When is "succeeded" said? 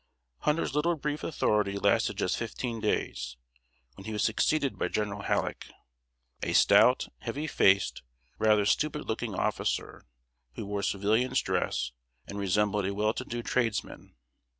4.23-4.79